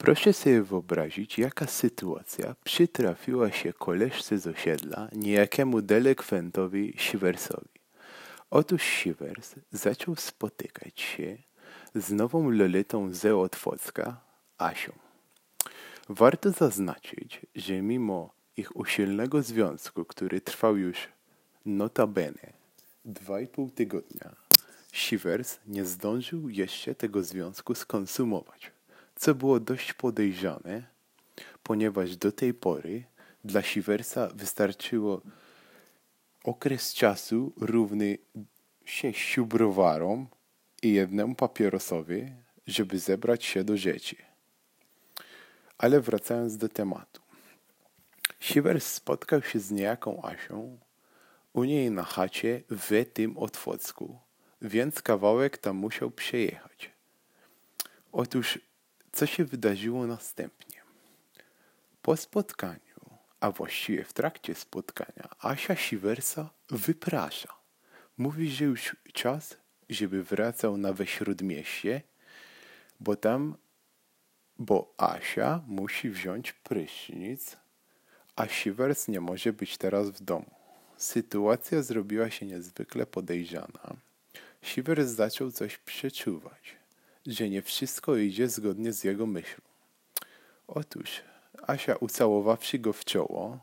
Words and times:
Proszę 0.00 0.32
sobie 0.32 0.62
wyobrazić, 0.62 1.38
jaka 1.38 1.66
sytuacja 1.66 2.54
przytrafiła 2.64 3.52
się 3.52 3.72
koleżce 3.72 4.38
z 4.38 4.46
osiedla 4.46 5.08
niejakiemu 5.12 5.82
delikwentowi 5.82 6.94
Siwersowi. 6.96 7.80
Otóż 8.50 8.82
Siwers 8.82 9.54
zaczął 9.72 10.16
spotykać 10.16 11.00
się 11.00 11.36
z 11.94 12.12
nową 12.12 12.50
Lolitą 12.50 13.12
ze 13.12 13.36
Otwocka, 13.36 14.20
Asią. 14.58 14.92
Warto 16.08 16.50
zaznaczyć, 16.50 17.40
że 17.54 17.82
mimo 17.82 18.34
ich 18.56 18.76
usilnego 18.76 19.42
związku, 19.42 20.04
który 20.04 20.40
trwał 20.40 20.76
już 20.76 21.08
notabene 21.66 22.52
dwa 23.04 23.40
i 23.40 23.46
pół 23.46 23.70
tygodnia, 23.70 24.36
Siwers 24.92 25.58
nie 25.66 25.84
zdążył 25.84 26.48
jeszcze 26.48 26.94
tego 26.94 27.22
związku 27.22 27.74
skonsumować 27.74 28.79
co 29.20 29.34
było 29.34 29.60
dość 29.60 29.92
podejrzane, 29.92 30.82
ponieważ 31.62 32.16
do 32.16 32.32
tej 32.32 32.54
pory 32.54 33.04
dla 33.44 33.62
Siwersa 33.62 34.28
wystarczyło 34.34 35.22
okres 36.44 36.94
czasu 36.94 37.52
równy 37.56 38.18
sześciu 38.84 39.46
browarom 39.46 40.26
i 40.82 40.92
jednemu 40.92 41.34
papierosowi, 41.34 42.32
żeby 42.66 42.98
zebrać 42.98 43.44
się 43.44 43.64
do 43.64 43.76
rzeczy. 43.76 44.16
Ale 45.78 46.00
wracając 46.00 46.56
do 46.56 46.68
tematu. 46.68 47.20
Siwers 48.38 48.86
spotkał 48.86 49.42
się 49.42 49.58
z 49.58 49.70
niejaką 49.70 50.24
Asią 50.24 50.78
u 51.52 51.64
niej 51.64 51.90
na 51.90 52.04
chacie 52.04 52.62
w 52.70 53.04
tym 53.12 53.38
Otwocku, 53.38 54.18
więc 54.62 55.02
kawałek 55.02 55.58
tam 55.58 55.76
musiał 55.76 56.10
przejechać. 56.10 56.90
Otóż 58.12 58.69
co 59.12 59.26
się 59.26 59.44
wydarzyło 59.44 60.06
następnie? 60.06 60.82
Po 62.02 62.16
spotkaniu, 62.16 63.00
a 63.40 63.50
właściwie 63.50 64.04
w 64.04 64.12
trakcie 64.12 64.54
spotkania, 64.54 65.28
Asia 65.38 65.76
Siwersa 65.76 66.50
wyprasza. 66.70 67.54
Mówi, 68.18 68.50
że 68.50 68.64
już 68.64 68.96
czas, 69.12 69.56
żeby 69.90 70.24
wracał 70.24 70.76
na 70.76 70.92
we 70.92 71.06
śródmieście, 71.06 72.02
bo 73.00 73.16
tam, 73.16 73.56
bo 74.58 74.94
Asia 74.96 75.62
musi 75.66 76.10
wziąć 76.10 76.52
prysznic, 76.52 77.56
a 78.36 78.48
Siwers 78.48 79.08
nie 79.08 79.20
może 79.20 79.52
być 79.52 79.78
teraz 79.78 80.10
w 80.10 80.22
domu. 80.22 80.50
Sytuacja 80.96 81.82
zrobiła 81.82 82.30
się 82.30 82.46
niezwykle 82.46 83.06
podejrzana. 83.06 83.96
Siwers 84.62 85.08
zaczął 85.08 85.52
coś 85.52 85.78
przeczuwać 85.78 86.79
że 87.26 87.48
nie 87.48 87.62
wszystko 87.62 88.16
idzie 88.16 88.48
zgodnie 88.48 88.92
z 88.92 89.04
jego 89.04 89.26
myślą. 89.26 89.64
Otóż 90.66 91.22
Asia 91.62 91.96
ucałowawszy 91.96 92.78
go 92.78 92.92
w 92.92 93.04
czoło, 93.04 93.58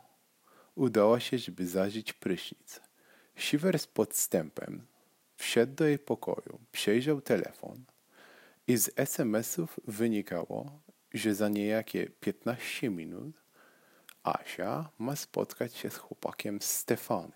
udała 0.76 1.20
się, 1.20 1.38
żeby 1.38 1.68
zażyć 1.68 2.14
prysznic. 2.14 2.82
Siwer 3.36 3.80
z 3.80 3.88
podstępem 3.88 4.88
wszedł 5.36 5.76
do 5.76 5.86
jej 5.86 6.00
pokoju, 6.00 6.60
przejrzał 6.72 7.22
telefon 7.22 7.84
i 8.68 8.78
z 8.78 8.90
SMS-ów 8.96 9.80
wynikało, 9.88 10.80
że 11.14 11.36
za 11.36 11.50
niejakie 11.50 12.10
15 12.20 12.90
minut 12.90 13.36
Asia 14.24 14.90
ma 15.00 15.16
spotkać 15.16 15.76
się 15.76 15.90
z 15.90 15.98
chłopakiem 15.98 16.62
Stefanem. 16.62 17.32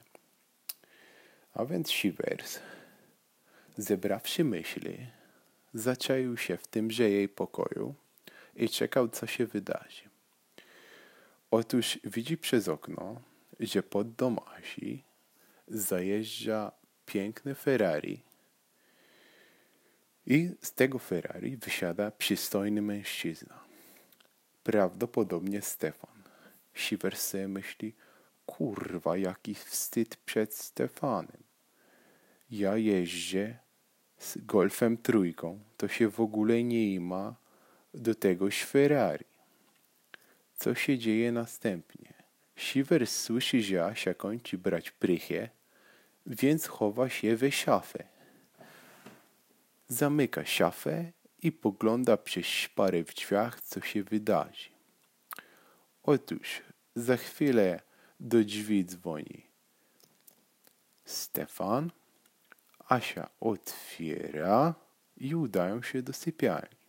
A 1.53 1.65
więc 1.65 1.91
Siwers, 1.91 2.59
zebrawszy 3.77 4.43
myśli, 4.43 5.07
zaczaił 5.73 6.37
się 6.37 6.57
w 6.57 6.67
tymże 6.67 7.09
jej 7.09 7.29
pokoju 7.29 7.95
i 8.55 8.69
czekał, 8.69 9.09
co 9.09 9.27
się 9.27 9.45
wydarzy. 9.45 10.03
Otóż 11.51 11.99
widzi 12.03 12.37
przez 12.37 12.67
okno, 12.67 13.21
że 13.59 13.83
pod 13.83 14.11
dom 14.11 14.39
Asi 14.57 15.03
zajeżdża 15.67 16.71
piękny 17.05 17.55
Ferrari 17.55 18.21
i 20.25 20.51
z 20.61 20.73
tego 20.73 20.99
Ferrari 20.99 21.57
wysiada 21.57 22.11
przystojny 22.11 22.81
mężczyzna. 22.81 23.63
Prawdopodobnie 24.63 25.61
Stefan. 25.61 26.23
Siwer 26.73 27.17
sobie 27.17 27.47
myśli, 27.47 27.95
kurwa, 28.45 29.17
jaki 29.17 29.55
wstyd 29.55 30.15
przed 30.15 30.55
Stefanem. 30.55 31.43
Ja 32.49 32.77
jeżdżę 32.77 33.57
z 34.21 34.37
Golfem 34.37 34.97
trójką, 34.97 35.59
to 35.77 35.87
się 35.87 36.09
w 36.09 36.19
ogóle 36.19 36.63
nie 36.63 36.93
ima 36.93 37.35
do 37.93 38.15
tegoś 38.15 38.63
Ferrari. 38.63 39.25
Co 40.55 40.75
się 40.75 40.97
dzieje 40.97 41.31
następnie? 41.31 42.13
Siwer 42.55 43.07
słyszy, 43.07 43.61
że 43.61 43.85
Asia 43.85 44.13
kończy 44.13 44.57
brać 44.57 44.91
prychę, 44.91 45.49
więc 46.25 46.67
chowa 46.67 47.09
się 47.09 47.35
we 47.35 47.51
szafę. 47.51 48.03
Zamyka 49.87 50.45
szafę 50.45 51.11
i 51.43 51.51
pogląda 51.51 52.17
przez 52.17 52.45
szparę 52.45 53.03
w 53.03 53.13
drzwiach, 53.13 53.61
co 53.61 53.81
się 53.81 54.03
wydarzy. 54.03 54.69
Otóż 56.03 56.61
za 56.95 57.17
chwilę 57.17 57.81
do 58.19 58.43
drzwi 58.43 58.85
dzwoni 58.85 59.45
Stefan 61.05 61.91
Asia 62.91 63.29
otwiera 63.39 64.75
i 65.17 65.35
udają 65.35 65.81
się 65.81 66.01
do 66.01 66.13
sypialni. 66.13 66.81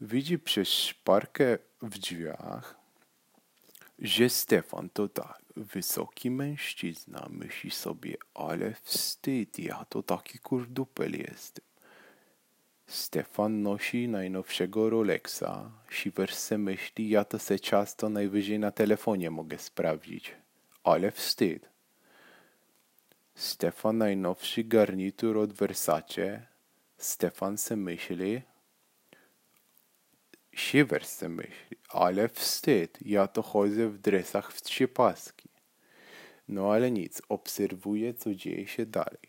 Widzi 0.00 0.38
przez 0.38 0.68
szparkę 0.68 1.58
w 1.82 1.98
drzwiach, 1.98 2.76
że 3.98 4.28
Stefan 4.28 4.90
to 4.90 5.08
tak 5.08 5.42
wysoki 5.56 6.30
mężczyzna. 6.30 7.26
Myśli 7.30 7.70
sobie, 7.70 8.16
ale 8.34 8.74
wstyd, 8.82 9.58
ja 9.58 9.84
to 9.84 10.02
taki 10.02 10.38
kurdupel 10.38 11.12
jestem. 11.12 11.64
Stefan 12.86 13.62
nosi 13.62 14.08
najnowszego 14.08 14.90
Rolexa. 14.90 15.70
Siwer 15.90 16.34
se 16.34 16.58
myśli, 16.58 17.08
ja 17.08 17.24
to 17.24 17.38
se 17.38 17.58
często 17.58 18.08
najwyżej 18.08 18.58
na 18.58 18.70
telefonie 18.70 19.30
mogę 19.30 19.58
sprawdzić. 19.58 20.34
Ale 20.84 21.10
wstyd. 21.10 21.75
Stefan 23.36 23.98
najnowszy 23.98 24.64
garnitur 24.64 25.38
od 25.38 25.52
Versace. 25.52 26.46
Stefan 26.98 27.58
se 27.58 27.76
myśli. 27.76 28.42
Siwer 30.52 31.04
se 31.04 31.28
myśli, 31.28 31.76
ale 31.88 32.28
wstyd, 32.28 32.98
ja 33.02 33.26
to 33.26 33.42
chodzę 33.42 33.88
w 33.88 33.98
dresach 33.98 34.52
w 34.52 34.62
trzy 34.62 34.88
paski. 34.88 35.48
No 36.48 36.72
ale 36.72 36.90
nic, 36.90 37.22
obserwuję, 37.28 38.14
co 38.14 38.34
dzieje 38.34 38.66
się 38.66 38.86
dalej. 38.86 39.28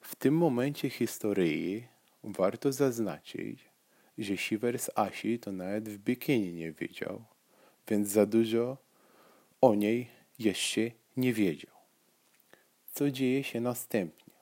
W 0.00 0.16
tym 0.16 0.36
momencie 0.36 0.90
historii 0.90 1.86
warto 2.24 2.72
zaznaczyć, 2.72 3.70
że 4.18 4.36
Siwer 4.36 4.78
z 4.78 4.90
Asi 4.94 5.38
to 5.38 5.52
nawet 5.52 5.88
w 5.88 5.98
bikini 5.98 6.52
nie 6.52 6.72
wiedział, 6.72 7.24
więc 7.88 8.08
za 8.08 8.26
dużo 8.26 8.76
o 9.60 9.74
niej 9.74 10.08
jeszcze 10.38 10.80
nie 11.16 11.32
wiedział 11.32 11.79
co 13.00 13.10
dzieje 13.10 13.44
się 13.44 13.60
następnie. 13.60 14.34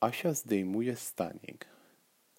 Asia 0.00 0.34
zdejmuje 0.34 0.96
stanik. 0.96 1.66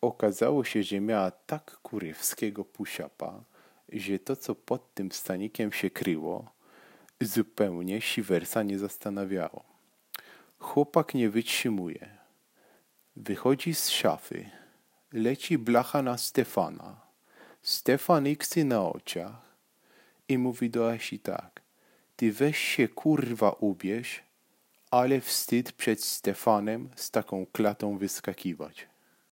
Okazało 0.02 0.64
się, 0.64 0.84
że 0.84 1.00
miała 1.00 1.32
tak 1.32 1.72
kurewskiego 1.72 2.66
pusiapa, 2.66 3.44
że 3.90 4.20
to, 4.20 4.36
co 4.36 4.56
pod 4.56 4.94
tym 4.94 5.12
stanikiem 5.12 5.72
się 5.72 5.90
kryło, 5.90 6.52
zupełnie 7.22 8.02
Siwersa 8.02 8.64
nie 8.64 8.80
zastanawiało. 8.80 9.64
Chłopak 10.60 11.14
nie 11.14 11.30
wytrzymuje. 11.30 12.18
Wychodzi 13.16 13.74
z 13.76 13.90
szafy. 13.90 14.50
Leci 15.14 15.58
blacha 15.58 16.02
na 16.02 16.18
Stefana. 16.18 17.02
Stefan 17.62 18.28
iksy 18.28 18.66
na 18.66 18.90
oczach 18.90 19.56
i 20.28 20.38
mówi 20.38 20.70
do 20.70 20.92
Asi 20.92 21.20
tak. 21.20 21.62
Ty 22.16 22.32
weź 22.32 22.58
się 22.58 22.88
kurwa 22.88 23.52
ubierz 23.52 24.29
ale 24.92 25.22
wstyd 25.22 25.72
przed 25.72 26.04
Stefanem 26.04 26.90
z 26.96 27.12
taką 27.12 27.46
klatą 27.46 27.98
wyskakiwać. 27.98 28.88